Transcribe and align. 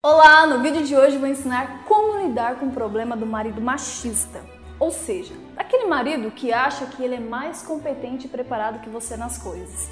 Olá! 0.00 0.46
No 0.46 0.62
vídeo 0.62 0.84
de 0.84 0.94
hoje 0.94 1.18
vou 1.18 1.26
ensinar 1.26 1.82
como 1.84 2.20
lidar 2.22 2.54
com 2.60 2.66
o 2.66 2.70
problema 2.70 3.16
do 3.16 3.26
marido 3.26 3.60
machista. 3.60 4.40
Ou 4.78 4.92
seja, 4.92 5.34
aquele 5.56 5.86
marido 5.86 6.30
que 6.30 6.52
acha 6.52 6.86
que 6.86 7.02
ele 7.02 7.16
é 7.16 7.20
mais 7.20 7.62
competente 7.62 8.26
e 8.26 8.30
preparado 8.30 8.78
que 8.78 8.88
você 8.88 9.16
nas 9.16 9.38
coisas. 9.38 9.90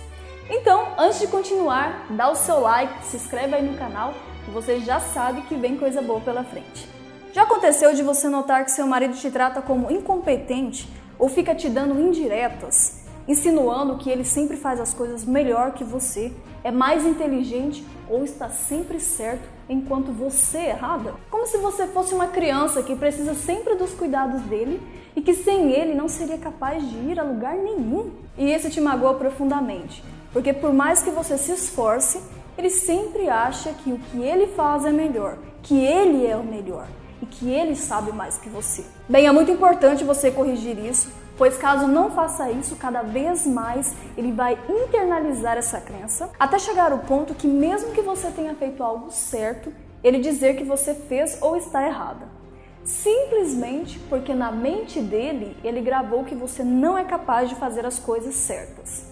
Então, 0.49 0.95
antes 0.97 1.19
de 1.19 1.27
continuar, 1.27 2.07
dá 2.11 2.31
o 2.31 2.37
seu 2.37 2.61
like, 2.61 3.05
se 3.05 3.17
inscreve 3.17 3.57
aí 3.57 3.69
no 3.69 3.77
canal 3.77 4.15
que 4.45 4.51
você 4.53 4.79
já 4.79 5.01
sabe 5.01 5.43
que 5.43 5.57
vem 5.57 5.77
coisa 5.77 6.01
boa 6.01 6.21
pela 6.21 6.45
frente. 6.45 6.89
Já 7.33 7.43
aconteceu 7.43 7.93
de 7.93 8.05
você 8.05 8.29
notar 8.29 8.65
que 8.65 8.71
seu 8.71 8.87
marido 8.87 9.17
te 9.17 9.29
trata 9.29 9.61
como 9.61 9.91
incompetente 9.91 10.89
ou 11.19 11.29
fica 11.29 11.53
te 11.53 11.69
dando 11.69 12.01
indiretas, 12.01 13.05
insinuando 13.29 13.97
que 13.97 14.11
ele 14.11 14.25
sempre 14.25 14.57
faz 14.57 14.81
as 14.81 14.95
coisas 14.95 15.25
melhor 15.25 15.73
que 15.73 15.85
você, 15.85 16.33
é 16.63 16.71
mais 16.71 17.05
inteligente 17.05 17.85
ou 18.09 18.25
está 18.25 18.49
sempre 18.49 19.01
certo 19.01 19.49
enquanto 19.69 20.13
você 20.13 20.59
é 20.59 20.69
errada? 20.71 21.15
Como 21.31 21.47
se 21.47 21.59
você 21.59 21.87
fosse 21.87 22.15
uma 22.15 22.29
criança 22.29 22.83
que 22.83 22.95
precisa 22.95 23.35
sempre 23.35 23.75
dos 23.75 23.93
cuidados 23.93 24.43
dele 24.43 24.81
e 25.17 25.23
que 25.23 25.33
sem 25.33 25.73
ele 25.73 25.95
não 25.95 26.09
seria 26.09 26.37
capaz 26.37 26.87
de 26.89 26.97
ir 26.97 27.19
a 27.19 27.25
lugar 27.25 27.57
nenhum. 27.57 28.11
E 28.37 28.53
isso 28.53 28.69
te 28.69 28.81
magoa 28.81 29.15
profundamente, 29.15 30.05
porque 30.33 30.53
por 30.53 30.73
mais 30.73 31.03
que 31.03 31.11
você 31.11 31.39
se 31.39 31.53
esforce, 31.53 32.21
ele 32.59 32.69
sempre 32.69 33.29
acha 33.29 33.73
que 33.73 33.91
o 33.91 33.99
que 33.99 34.23
ele 34.23 34.49
faz 34.49 34.85
é 34.85 34.93
melhor, 34.93 35.39
que 35.63 35.79
ele 35.79 36.27
é 36.27 36.37
o 36.37 36.45
melhor 36.45 36.87
e 37.23 37.27
que 37.27 37.51
ele 37.51 37.75
sabe 37.75 38.13
mais 38.13 38.37
que 38.39 38.51
você. 38.51 38.85
Bem, 39.09 39.27
é 39.27 39.33
muito 39.33 39.51
importante 39.51 40.05
você 40.05 40.31
corrigir 40.31 40.79
isso, 40.79 41.09
pois 41.37 41.57
caso 41.57 41.87
não 41.87 42.11
faça 42.11 42.51
isso, 42.51 42.77
cada 42.77 43.03
vez 43.03 43.47
mais 43.47 43.95
ele 44.17 44.33
vai 44.33 44.59
internalizar 44.69 45.57
essa 45.57 45.81
crença, 45.81 46.31
até 46.39 46.59
chegar 46.59 46.93
ao 46.93 46.99
ponto 47.01 47.35
que 47.35 47.47
mesmo 47.47 47.93
que 47.93 48.01
você 48.01 48.31
tenha 48.31 48.55
feito 48.55 48.83
algo 48.83 49.11
certo, 49.11 49.73
ele 50.03 50.19
dizer 50.19 50.57
que 50.57 50.65
você 50.65 50.95
fez 50.95 51.39
ou 51.41 51.57
está 51.57 51.87
errada. 51.87 52.29
Simplesmente 52.85 53.99
porque 54.09 54.33
na 54.33 54.53
mente 54.53 55.01
dele 55.01 55.57
ele 55.65 55.81
gravou 55.81 56.25
que 56.25 56.35
você 56.35 56.63
não 56.63 56.97
é 56.97 57.05
capaz 57.05 57.49
de 57.49 57.57
fazer 57.57 57.85
as 57.85 57.99
coisas 57.99 58.35
certas. 58.35 59.05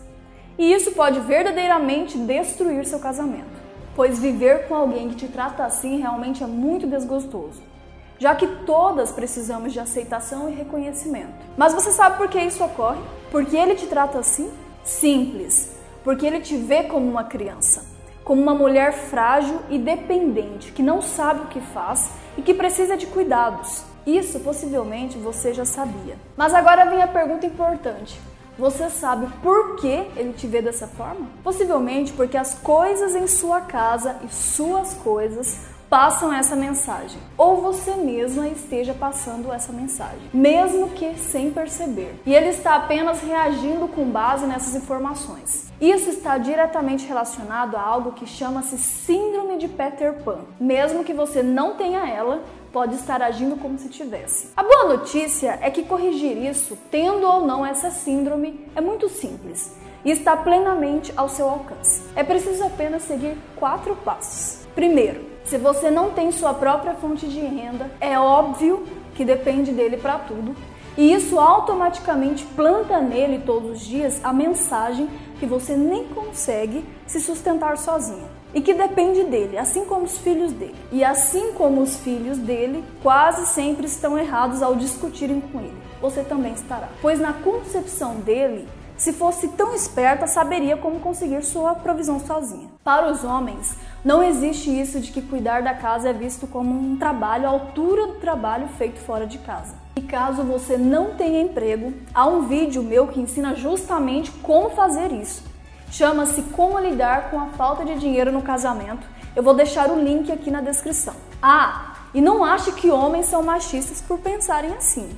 E 0.56 0.72
isso 0.72 0.92
pode 0.92 1.18
verdadeiramente 1.20 2.16
destruir 2.16 2.86
seu 2.86 3.00
casamento, 3.00 3.60
pois 3.96 4.20
viver 4.20 4.68
com 4.68 4.77
alguém 4.77 5.08
que 5.08 5.16
te 5.16 5.28
trata 5.28 5.64
assim 5.64 5.98
realmente 5.98 6.44
é 6.44 6.46
muito 6.46 6.86
desgostoso 6.86 7.74
já 8.18 8.34
que 8.34 8.46
todas 8.46 9.10
precisamos 9.10 9.72
de 9.72 9.80
aceitação 9.80 10.48
e 10.48 10.54
reconhecimento. 10.54 11.32
Mas 11.56 11.74
você 11.74 11.90
sabe 11.90 12.16
por 12.16 12.28
que 12.28 12.40
isso 12.40 12.62
ocorre? 12.64 13.00
Porque 13.30 13.56
ele 13.56 13.74
te 13.74 13.86
trata 13.86 14.18
assim? 14.18 14.50
Simples. 14.84 15.72
Porque 16.02 16.26
ele 16.26 16.40
te 16.40 16.56
vê 16.56 16.84
como 16.84 17.08
uma 17.08 17.24
criança, 17.24 17.84
como 18.22 18.40
uma 18.40 18.54
mulher 18.54 18.92
frágil 18.92 19.58
e 19.70 19.78
dependente, 19.78 20.72
que 20.72 20.82
não 20.82 21.00
sabe 21.00 21.42
o 21.42 21.46
que 21.46 21.60
faz 21.60 22.10
e 22.36 22.42
que 22.42 22.54
precisa 22.54 22.96
de 22.96 23.06
cuidados. 23.06 23.82
Isso 24.06 24.38
possivelmente 24.40 25.16
você 25.16 25.54
já 25.54 25.64
sabia. 25.64 26.16
Mas 26.36 26.52
agora 26.52 26.84
vem 26.84 27.02
a 27.02 27.08
pergunta 27.08 27.46
importante. 27.46 28.20
Você 28.58 28.88
sabe 28.88 29.26
por 29.42 29.76
que 29.76 30.06
ele 30.16 30.32
te 30.32 30.46
vê 30.46 30.62
dessa 30.62 30.86
forma? 30.86 31.26
Possivelmente 31.42 32.12
porque 32.12 32.36
as 32.36 32.54
coisas 32.54 33.14
em 33.16 33.26
sua 33.26 33.62
casa 33.62 34.16
e 34.22 34.32
suas 34.32 34.94
coisas 34.94 35.73
passam 35.94 36.32
essa 36.32 36.56
mensagem, 36.56 37.20
ou 37.38 37.62
você 37.62 37.92
mesma 37.94 38.48
esteja 38.48 38.92
passando 38.92 39.52
essa 39.52 39.72
mensagem, 39.72 40.28
mesmo 40.34 40.90
que 40.90 41.14
sem 41.14 41.52
perceber. 41.52 42.20
E 42.26 42.34
ele 42.34 42.48
está 42.48 42.74
apenas 42.74 43.22
reagindo 43.22 43.86
com 43.86 44.10
base 44.10 44.44
nessas 44.44 44.74
informações. 44.74 45.72
Isso 45.80 46.10
está 46.10 46.36
diretamente 46.36 47.06
relacionado 47.06 47.76
a 47.76 47.80
algo 47.80 48.10
que 48.10 48.26
chama-se 48.26 48.76
Síndrome 48.76 49.56
de 49.56 49.68
Peter 49.68 50.14
Pan. 50.24 50.38
Mesmo 50.58 51.04
que 51.04 51.14
você 51.14 51.44
não 51.44 51.76
tenha 51.76 52.04
ela, 52.08 52.42
pode 52.72 52.96
estar 52.96 53.22
agindo 53.22 53.54
como 53.54 53.78
se 53.78 53.88
tivesse. 53.88 54.48
A 54.56 54.64
boa 54.64 54.96
notícia 54.96 55.60
é 55.62 55.70
que 55.70 55.84
corrigir 55.84 56.36
isso, 56.36 56.76
tendo 56.90 57.24
ou 57.24 57.46
não 57.46 57.64
essa 57.64 57.92
síndrome, 57.92 58.68
é 58.74 58.80
muito 58.80 59.08
simples 59.08 59.72
e 60.04 60.10
está 60.10 60.36
plenamente 60.36 61.12
ao 61.16 61.28
seu 61.28 61.48
alcance. 61.48 62.02
É 62.16 62.24
preciso 62.24 62.64
apenas 62.64 63.04
seguir 63.04 63.36
quatro 63.54 63.94
passos. 63.94 64.66
Primeiro, 64.74 65.33
se 65.44 65.58
você 65.58 65.90
não 65.90 66.10
tem 66.10 66.32
sua 66.32 66.55
própria 66.55 66.94
fonte 66.94 67.27
de 67.27 67.40
renda, 67.40 67.90
é 68.00 68.18
óbvio 68.18 68.84
que 69.14 69.24
depende 69.24 69.72
dele 69.72 69.96
para 69.96 70.18
tudo. 70.18 70.56
E 70.96 71.12
isso 71.12 71.38
automaticamente 71.40 72.44
planta 72.44 73.00
nele 73.00 73.42
todos 73.44 73.72
os 73.72 73.80
dias 73.80 74.20
a 74.22 74.33
mensagem 74.33 75.08
que 75.38 75.46
você 75.46 75.77
nem 75.77 76.04
consegue 76.04 76.84
se 77.06 77.20
sustentar 77.20 77.77
sozinho 77.77 78.28
e 78.54 78.60
que 78.60 78.72
depende 78.72 79.24
dele, 79.24 79.58
assim 79.58 79.84
como 79.84 80.04
os 80.04 80.16
filhos 80.18 80.52
dele. 80.52 80.77
E 80.92 81.02
assim 81.02 81.52
como 81.52 81.83
os 81.83 81.96
filhos 81.96 82.38
dele 82.38 82.84
quase 83.02 83.46
sempre 83.46 83.86
estão 83.86 84.16
errados 84.16 84.62
ao 84.62 84.77
discutirem 84.77 85.40
com 85.40 85.58
ele, 85.58 85.77
você 86.00 86.22
também 86.22 86.52
estará. 86.52 86.88
Pois 87.02 87.18
na 87.18 87.33
concepção 87.33 88.14
dele, 88.16 88.68
se 88.96 89.12
fosse 89.12 89.48
tão 89.48 89.74
esperta, 89.74 90.27
saberia 90.27 90.77
como 90.77 91.00
conseguir 91.00 91.42
sua 91.42 91.74
provisão 91.74 92.20
sozinha. 92.20 92.68
Para 92.82 93.10
os 93.10 93.24
homens, 93.24 93.77
não 94.05 94.22
existe 94.22 94.70
isso 94.70 95.00
de 95.00 95.10
que 95.10 95.20
cuidar 95.20 95.62
da 95.62 95.74
casa 95.74 96.10
é 96.10 96.12
visto 96.12 96.46
como 96.46 96.72
um 96.72 96.96
trabalho 96.96 97.46
à 97.46 97.50
altura 97.50 98.06
do 98.06 98.14
trabalho 98.14 98.68
feito 98.78 99.00
fora 99.00 99.27
de 99.27 99.38
casa. 99.38 99.74
E 99.96 100.02
caso 100.02 100.42
você 100.42 100.77
não 100.77 101.14
tenha 101.14 101.40
emprego, 101.40 101.92
há 102.14 102.27
um 102.27 102.42
vídeo 102.42 102.83
meu 102.83 103.08
que 103.08 103.20
ensina 103.20 103.54
justamente 103.54 104.30
como 104.30 104.70
fazer 104.70 105.12
isso. 105.12 105.42
Chama-se 105.90 106.42
Como 106.42 106.78
lidar 106.78 107.30
com 107.30 107.38
a 107.38 107.46
falta 107.46 107.84
de 107.84 107.94
dinheiro 107.96 108.33
no 108.33 108.42
casamento. 108.42 109.06
Eu 109.36 109.44
vou 109.44 109.54
deixar 109.54 109.90
o 109.90 110.00
link 110.00 110.30
aqui 110.33 110.50
na 110.50 110.60
descrição. 110.60 111.14
Ah, 111.40 111.94
e 112.12 112.20
não 112.20 112.44
ache 112.44 112.72
que 112.72 112.90
homens 112.90 113.27
são 113.27 113.42
machistas 113.42 114.00
por 114.00 114.18
pensarem 114.18 114.72
assim. 114.72 115.08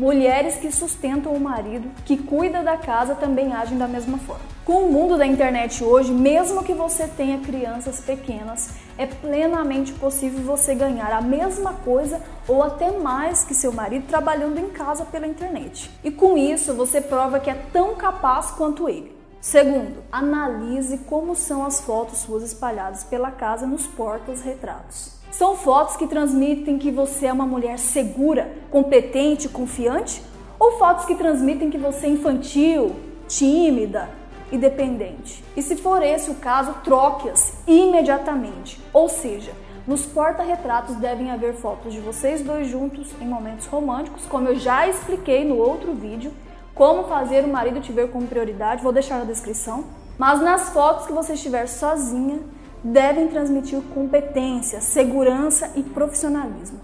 Mulheres 0.00 0.56
que 0.56 0.72
sustentam 0.72 1.34
o 1.34 1.38
marido, 1.38 1.90
que 2.06 2.16
cuida 2.16 2.62
da 2.62 2.74
casa, 2.74 3.14
também 3.14 3.52
agem 3.52 3.76
da 3.76 3.86
mesma 3.86 4.16
forma. 4.16 4.40
Com 4.64 4.84
o 4.84 4.90
mundo 4.90 5.18
da 5.18 5.26
internet 5.26 5.84
hoje, 5.84 6.10
mesmo 6.10 6.64
que 6.64 6.72
você 6.72 7.06
tenha 7.06 7.38
crianças 7.40 8.00
pequenas, 8.00 8.70
é 8.96 9.04
plenamente 9.04 9.92
possível 9.92 10.40
você 10.42 10.74
ganhar 10.74 11.12
a 11.12 11.20
mesma 11.20 11.74
coisa 11.84 12.18
ou 12.48 12.62
até 12.62 12.90
mais 12.90 13.44
que 13.44 13.52
seu 13.52 13.74
marido 13.74 14.06
trabalhando 14.06 14.58
em 14.58 14.70
casa 14.70 15.04
pela 15.04 15.26
internet. 15.26 15.90
E 16.02 16.10
com 16.10 16.34
isso, 16.38 16.72
você 16.72 17.02
prova 17.02 17.38
que 17.38 17.50
é 17.50 17.62
tão 17.70 17.94
capaz 17.94 18.52
quanto 18.52 18.88
ele. 18.88 19.14
Segundo, 19.38 20.02
analise 20.10 20.96
como 20.96 21.36
são 21.36 21.62
as 21.62 21.78
fotos 21.78 22.20
suas 22.20 22.42
espalhadas 22.42 23.04
pela 23.04 23.30
casa 23.30 23.66
nos 23.66 23.86
portas-retratos. 23.86 25.19
São 25.30 25.56
fotos 25.56 25.96
que 25.96 26.08
transmitem 26.08 26.76
que 26.76 26.90
você 26.90 27.26
é 27.26 27.32
uma 27.32 27.46
mulher 27.46 27.78
segura, 27.78 28.50
competente, 28.70 29.48
confiante? 29.48 30.22
Ou 30.58 30.72
fotos 30.72 31.04
que 31.04 31.14
transmitem 31.14 31.70
que 31.70 31.78
você 31.78 32.06
é 32.06 32.10
infantil, 32.10 32.96
tímida 33.28 34.10
e 34.50 34.58
dependente? 34.58 35.42
E 35.56 35.62
se 35.62 35.76
for 35.76 36.02
esse 36.02 36.30
o 36.30 36.34
caso, 36.34 36.74
troque-as 36.82 37.54
imediatamente. 37.66 38.80
Ou 38.92 39.08
seja, 39.08 39.52
nos 39.86 40.04
porta-retratos 40.04 40.96
devem 40.96 41.30
haver 41.30 41.54
fotos 41.54 41.92
de 41.92 42.00
vocês 42.00 42.42
dois 42.42 42.66
juntos 42.68 43.08
em 43.20 43.26
momentos 43.26 43.66
românticos, 43.66 44.26
como 44.26 44.48
eu 44.48 44.56
já 44.56 44.88
expliquei 44.88 45.44
no 45.44 45.56
outro 45.56 45.94
vídeo, 45.94 46.32
como 46.74 47.04
fazer 47.04 47.44
o 47.44 47.48
marido 47.48 47.80
te 47.80 47.92
ver 47.92 48.10
como 48.10 48.26
prioridade, 48.26 48.82
vou 48.82 48.92
deixar 48.92 49.18
na 49.18 49.24
descrição. 49.24 49.84
Mas 50.18 50.40
nas 50.40 50.70
fotos 50.70 51.06
que 51.06 51.12
você 51.12 51.34
estiver 51.34 51.66
sozinha, 51.66 52.40
devem 52.82 53.28
transmitir 53.28 53.80
competência, 53.94 54.80
segurança 54.80 55.70
e 55.76 55.82
profissionalismo. 55.82 56.80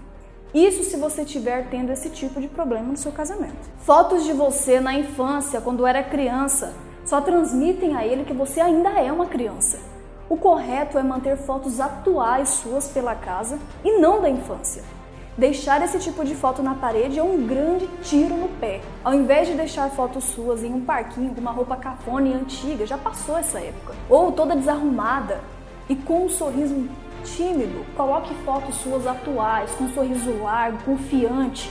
Isso 0.53 0.83
se 0.83 0.97
você 0.97 1.23
estiver 1.23 1.69
tendo 1.69 1.91
esse 1.91 2.09
tipo 2.09 2.39
de 2.39 2.47
problema 2.47 2.87
no 2.87 2.97
seu 2.97 3.11
casamento. 3.11 3.69
Fotos 3.79 4.23
de 4.23 4.33
você 4.33 4.79
na 4.79 4.93
infância, 4.93 5.61
quando 5.61 5.85
era 5.85 6.03
criança, 6.03 6.73
só 7.05 7.21
transmitem 7.21 7.95
a 7.95 8.05
ele 8.05 8.23
que 8.23 8.33
você 8.33 8.59
ainda 8.59 8.89
é 8.89 9.11
uma 9.11 9.25
criança. 9.25 9.79
O 10.29 10.35
correto 10.35 10.97
é 10.97 11.03
manter 11.03 11.37
fotos 11.37 11.79
atuais 11.79 12.49
suas 12.49 12.87
pela 12.87 13.15
casa 13.15 13.59
e 13.83 13.97
não 13.97 14.21
da 14.21 14.29
infância. 14.29 14.83
Deixar 15.37 15.83
esse 15.83 15.99
tipo 15.99 16.25
de 16.25 16.33
foto 16.33 16.63
na 16.63 16.73
parede 16.73 17.19
é 17.19 17.23
um 17.23 17.45
grande 17.45 17.87
tiro 18.01 18.35
no 18.35 18.49
pé. 18.59 18.81
Ao 19.03 19.13
invés 19.13 19.47
de 19.47 19.53
deixar 19.53 19.89
fotos 19.91 20.23
suas 20.23 20.63
em 20.63 20.73
um 20.73 20.81
parquinho 20.81 21.33
com 21.33 21.39
uma 21.39 21.51
roupa 21.51 21.75
cafona 21.75 22.27
e 22.27 22.33
antiga, 22.33 22.87
já 22.87 22.97
passou 22.97 23.37
essa 23.37 23.59
época. 23.59 23.93
Ou 24.09 24.31
toda 24.31 24.55
desarrumada, 24.55 25.39
e 25.89 25.95
com 25.95 26.25
um 26.25 26.29
sorriso 26.29 26.87
tímido, 27.23 27.85
coloque 27.95 28.33
fotos 28.45 28.75
suas 28.75 29.05
atuais, 29.05 29.71
com 29.71 29.85
um 29.85 29.93
sorriso 29.93 30.31
largo, 30.41 30.77
confiante, 30.83 31.69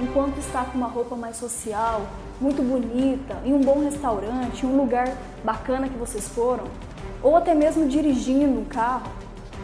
enquanto 0.00 0.38
está 0.38 0.64
com 0.64 0.78
uma 0.78 0.88
roupa 0.88 1.14
mais 1.14 1.36
social, 1.36 2.02
muito 2.40 2.62
bonita, 2.62 3.38
em 3.44 3.52
um 3.52 3.60
bom 3.60 3.80
restaurante, 3.80 4.64
em 4.64 4.68
um 4.68 4.76
lugar 4.76 5.08
bacana 5.44 5.88
que 5.88 5.98
vocês 5.98 6.28
foram, 6.28 6.64
ou 7.22 7.36
até 7.36 7.54
mesmo 7.54 7.86
dirigindo 7.86 8.60
um 8.60 8.64
carro. 8.64 9.10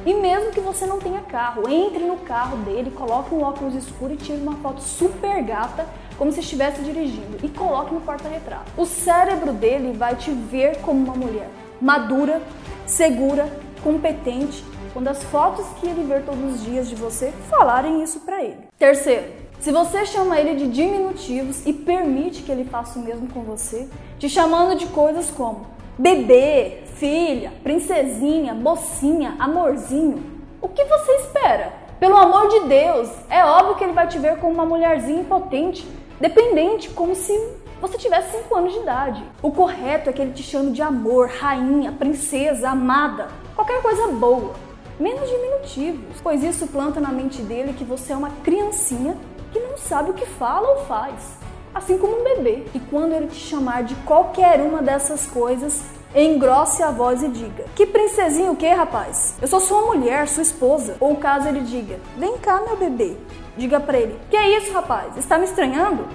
E 0.04 0.12
mesmo 0.14 0.52
que 0.52 0.60
você 0.60 0.86
não 0.86 0.98
tenha 0.98 1.20
carro, 1.22 1.68
entre 1.68 2.04
no 2.04 2.18
carro 2.18 2.58
dele, 2.58 2.90
coloque 2.90 3.34
um 3.34 3.42
óculos 3.42 3.74
escuro 3.74 4.12
e 4.12 4.16
tire 4.16 4.40
uma 4.40 4.56
foto 4.56 4.80
super 4.80 5.42
gata, 5.42 5.86
como 6.18 6.30
se 6.30 6.40
estivesse 6.40 6.82
dirigindo, 6.82 7.38
e 7.42 7.48
coloque 7.48 7.92
no 7.92 8.00
porta-retrato. 8.02 8.70
O 8.76 8.84
cérebro 8.84 9.52
dele 9.52 9.96
vai 9.96 10.14
te 10.14 10.30
ver 10.30 10.80
como 10.82 11.02
uma 11.02 11.14
mulher 11.14 11.48
madura, 11.80 12.40
segura 12.86 13.50
competente 13.82 14.64
quando 14.92 15.08
as 15.08 15.22
fotos 15.24 15.66
que 15.78 15.86
ele 15.86 16.04
vê 16.04 16.20
todos 16.20 16.54
os 16.54 16.64
dias 16.64 16.88
de 16.88 16.94
você 16.94 17.32
falarem 17.50 18.02
isso 18.02 18.20
para 18.20 18.42
ele. 18.42 18.68
Terceiro, 18.78 19.24
se 19.60 19.72
você 19.72 20.06
chama 20.06 20.38
ele 20.38 20.54
de 20.54 20.68
diminutivos 20.68 21.66
e 21.66 21.72
permite 21.72 22.42
que 22.42 22.52
ele 22.52 22.64
faça 22.64 22.98
o 22.98 23.02
mesmo 23.02 23.28
com 23.28 23.42
você, 23.42 23.88
te 24.18 24.28
chamando 24.28 24.78
de 24.78 24.86
coisas 24.86 25.30
como 25.30 25.66
bebê, 25.98 26.82
filha, 26.96 27.52
princesinha, 27.62 28.54
mocinha, 28.54 29.34
amorzinho, 29.38 30.22
o 30.60 30.68
que 30.68 30.84
você 30.84 31.12
espera? 31.16 31.72
Pelo 31.98 32.16
amor 32.16 32.48
de 32.48 32.60
Deus, 32.68 33.10
é 33.30 33.44
óbvio 33.44 33.76
que 33.76 33.84
ele 33.84 33.92
vai 33.92 34.06
te 34.06 34.18
ver 34.18 34.36
como 34.38 34.52
uma 34.52 34.66
mulherzinha 34.66 35.20
impotente, 35.20 35.86
dependente, 36.20 36.90
como 36.90 37.14
se 37.14 37.32
você 37.80 37.98
tivesse 37.98 38.38
5 38.38 38.54
anos 38.54 38.72
de 38.72 38.80
idade. 38.80 39.24
O 39.42 39.50
correto 39.50 40.10
é 40.10 40.12
que 40.12 40.22
ele 40.22 40.32
te 40.32 40.42
chame 40.42 40.72
de 40.72 40.82
amor, 40.82 41.28
rainha, 41.28 41.92
princesa, 41.92 42.70
amada, 42.70 43.28
qualquer 43.54 43.82
coisa 43.82 44.08
boa, 44.08 44.54
menos 44.98 45.28
diminutivos, 45.28 46.20
pois 46.22 46.42
isso 46.42 46.66
planta 46.66 47.00
na 47.00 47.10
mente 47.10 47.42
dele 47.42 47.74
que 47.74 47.84
você 47.84 48.12
é 48.12 48.16
uma 48.16 48.30
criancinha 48.42 49.16
que 49.52 49.60
não 49.60 49.76
sabe 49.76 50.10
o 50.10 50.14
que 50.14 50.26
fala 50.26 50.68
ou 50.68 50.84
faz, 50.84 51.38
assim 51.74 51.98
como 51.98 52.20
um 52.20 52.24
bebê. 52.24 52.64
E 52.74 52.80
quando 52.80 53.12
ele 53.12 53.28
te 53.28 53.36
chamar 53.36 53.84
de 53.84 53.94
qualquer 53.96 54.60
uma 54.60 54.82
dessas 54.82 55.26
coisas, 55.26 55.82
engrosse 56.14 56.82
a 56.82 56.90
voz 56.90 57.22
e 57.22 57.28
diga: 57.28 57.64
Que 57.74 57.86
princesinha 57.86 58.50
o 58.50 58.56
que, 58.56 58.68
rapaz? 58.68 59.36
Eu 59.40 59.48
sou 59.48 59.60
sua 59.60 59.82
mulher, 59.82 60.28
sua 60.28 60.42
esposa. 60.42 60.96
Ou 61.00 61.16
caso 61.16 61.48
ele 61.48 61.60
diga: 61.60 61.98
Vem 62.16 62.38
cá, 62.38 62.62
meu 62.66 62.76
bebê. 62.76 63.16
Diga 63.56 63.80
para 63.80 63.98
ele: 63.98 64.18
Que 64.30 64.36
é 64.36 64.58
isso, 64.58 64.72
rapaz? 64.72 65.16
Está 65.16 65.38
me 65.38 65.44
estranhando? 65.44 66.06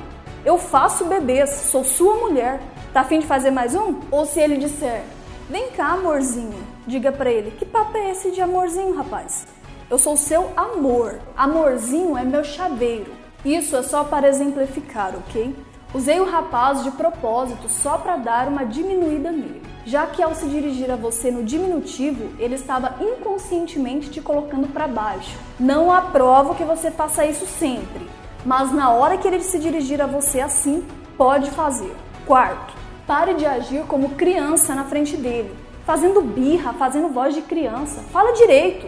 Eu 0.43 0.57
faço 0.57 1.05
bebês, 1.05 1.49
sou 1.49 1.83
sua 1.83 2.15
mulher. 2.15 2.59
Tá 2.91 3.01
afim 3.01 3.19
de 3.19 3.27
fazer 3.27 3.51
mais 3.51 3.75
um? 3.75 3.99
Ou 4.09 4.25
se 4.25 4.39
ele 4.39 4.57
disser: 4.57 5.03
Vem 5.47 5.69
cá, 5.71 5.93
amorzinho. 5.93 6.57
Diga 6.87 7.11
para 7.11 7.31
ele: 7.31 7.51
Que 7.51 7.65
papo 7.65 7.95
é 7.95 8.09
esse 8.09 8.31
de 8.31 8.41
amorzinho, 8.41 8.95
rapaz? 8.95 9.45
Eu 9.87 9.99
sou 9.99 10.17
seu 10.17 10.51
amor. 10.57 11.19
Amorzinho 11.37 12.17
é 12.17 12.23
meu 12.23 12.43
chaveiro. 12.43 13.11
Isso 13.45 13.75
é 13.75 13.83
só 13.83 14.03
para 14.03 14.27
exemplificar, 14.27 15.13
ok? 15.15 15.55
Usei 15.93 16.19
o 16.19 16.29
rapaz 16.29 16.83
de 16.83 16.91
propósito 16.91 17.67
só 17.67 17.97
para 17.97 18.15
dar 18.15 18.47
uma 18.47 18.63
diminuída 18.63 19.29
nele, 19.29 19.61
já 19.85 20.07
que 20.07 20.23
ao 20.23 20.33
se 20.33 20.47
dirigir 20.47 20.89
a 20.89 20.95
você 20.95 21.29
no 21.29 21.43
diminutivo, 21.43 22.29
ele 22.39 22.55
estava 22.55 22.95
inconscientemente 23.01 24.09
te 24.09 24.21
colocando 24.21 24.69
para 24.69 24.87
baixo. 24.87 25.37
Não 25.59 25.91
aprovo 25.91 26.55
que 26.55 26.63
você 26.63 26.89
faça 26.89 27.25
isso 27.25 27.45
sempre, 27.45 28.07
mas 28.45 28.71
na 28.71 28.89
hora 28.89 29.17
que 29.17 29.27
ele 29.27 29.41
se 29.41 29.59
dirigir 29.59 30.01
a 30.01 30.07
você 30.07 30.39
assim, 30.39 30.85
pode 31.17 31.51
fazer. 31.51 31.95
Quarto, 32.25 32.73
pare 33.05 33.33
de 33.33 33.45
agir 33.45 33.83
como 33.87 34.09
criança 34.09 34.73
na 34.73 34.85
frente 34.85 35.17
dele, 35.17 35.55
fazendo 35.85 36.21
birra, 36.21 36.73
fazendo 36.73 37.09
voz 37.09 37.35
de 37.35 37.41
criança. 37.41 38.01
Fala 38.11 38.33
direito. 38.33 38.87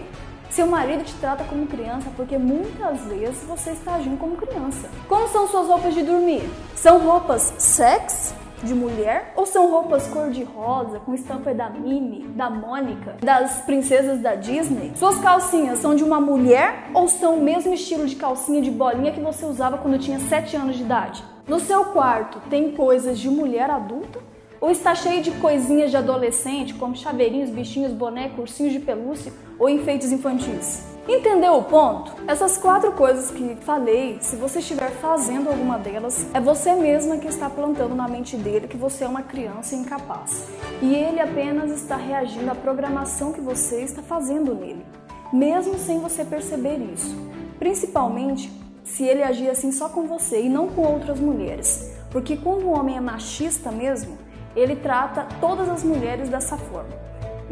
Seu 0.49 0.67
marido 0.67 1.03
te 1.03 1.13
trata 1.15 1.43
como 1.45 1.65
criança 1.65 2.11
porque 2.15 2.37
muitas 2.37 3.01
vezes 3.05 3.43
você 3.47 3.71
está 3.71 3.95
agindo 3.95 4.19
como 4.19 4.35
criança. 4.35 4.87
Como 5.07 5.27
são 5.27 5.47
suas 5.47 5.67
roupas 5.67 5.95
de 5.95 6.03
dormir? 6.03 6.47
São 6.75 6.99
roupas 6.99 7.53
sex 7.57 8.32
de 8.63 8.73
mulher 8.73 9.33
ou 9.35 9.45
são 9.45 9.69
roupas 9.69 10.07
cor-de-rosa 10.07 10.99
com 10.99 11.13
estampa 11.13 11.53
da 11.53 11.69
Minnie, 11.69 12.27
da 12.29 12.49
Mônica, 12.49 13.17
das 13.21 13.61
princesas 13.61 14.19
da 14.19 14.35
Disney? 14.35 14.91
Suas 14.95 15.17
calcinhas 15.19 15.79
são 15.79 15.95
de 15.95 16.03
uma 16.03 16.19
mulher 16.19 16.89
ou 16.93 17.07
são 17.07 17.35
o 17.35 17.41
mesmo 17.41 17.73
estilo 17.73 18.07
de 18.07 18.15
calcinha 18.15 18.61
de 18.61 18.71
bolinha 18.71 19.11
que 19.11 19.19
você 19.19 19.45
usava 19.45 19.77
quando 19.77 19.99
tinha 19.99 20.19
7 20.19 20.55
anos 20.55 20.77
de 20.77 20.83
idade? 20.83 21.23
No 21.47 21.59
seu 21.59 21.85
quarto 21.85 22.39
tem 22.49 22.71
coisas 22.71 23.19
de 23.19 23.29
mulher 23.29 23.69
adulta 23.69 24.19
ou 24.61 24.71
está 24.71 24.95
cheio 24.95 25.21
de 25.21 25.31
coisinhas 25.31 25.91
de 25.91 25.97
adolescente, 25.97 26.73
como 26.73 26.95
chaveirinhos, 26.95 27.49
bichinhos, 27.49 27.91
bonecos, 27.91 28.39
ursinhos 28.39 28.71
de 28.71 28.79
pelúcia 28.79 29.33
ou 29.59 29.67
enfeites 29.67 30.11
infantis? 30.11 30.92
Entendeu 31.07 31.57
o 31.57 31.63
ponto? 31.63 32.13
Essas 32.25 32.57
quatro 32.57 32.93
coisas 32.93 33.29
que 33.29 33.57
falei, 33.57 34.19
se 34.21 34.37
você 34.37 34.59
estiver 34.59 34.89
fazendo 34.89 35.49
alguma 35.49 35.77
delas, 35.77 36.25
é 36.33 36.39
você 36.39 36.73
mesma 36.75 37.17
que 37.17 37.27
está 37.27 37.49
plantando 37.49 37.93
na 37.93 38.07
mente 38.07 38.37
dele 38.37 38.69
que 38.69 38.77
você 38.77 39.03
é 39.03 39.07
uma 39.07 39.21
criança 39.21 39.75
incapaz. 39.75 40.47
E 40.81 40.95
ele 40.95 41.19
apenas 41.19 41.71
está 41.71 41.97
reagindo 41.97 42.49
à 42.49 42.55
programação 42.55 43.33
que 43.33 43.41
você 43.41 43.81
está 43.81 44.01
fazendo 44.01 44.55
nele, 44.55 44.85
mesmo 45.33 45.77
sem 45.77 45.99
você 45.99 46.23
perceber 46.23 46.77
isso. 46.77 47.13
Principalmente 47.59 48.49
se 48.85 49.03
ele 49.03 49.23
agir 49.23 49.49
assim 49.49 49.73
só 49.73 49.89
com 49.89 50.07
você 50.07 50.43
e 50.43 50.49
não 50.49 50.69
com 50.69 50.83
outras 50.83 51.19
mulheres. 51.19 51.91
Porque 52.11 52.37
quando 52.37 52.63
o 52.63 52.71
homem 52.71 52.95
é 52.95 53.01
machista 53.01 53.73
mesmo, 53.73 54.17
ele 54.55 54.77
trata 54.77 55.27
todas 55.41 55.67
as 55.67 55.83
mulheres 55.83 56.29
dessa 56.29 56.55
forma. 56.55 57.02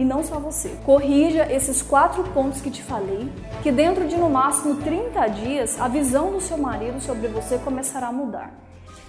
E 0.02 0.04
não 0.04 0.24
só 0.24 0.40
você. 0.40 0.70
Corrija 0.84 1.46
esses 1.54 1.84
quatro 1.84 2.24
pontos 2.34 2.60
que 2.60 2.72
te 2.72 2.82
falei, 2.82 3.32
que 3.62 3.72
dentro 3.72 4.08
de 4.08 4.18
no 4.18 4.32
máximo 4.32 4.78
30 4.78 5.28
dias 5.28 5.80
a 5.80 5.88
visão 5.88 6.32
do 6.32 6.42
seu 6.42 6.58
marido 6.58 7.00
sobre 7.00 7.28
você 7.28 7.60
começará 7.60 8.08
a 8.08 8.12
mudar. 8.12 8.52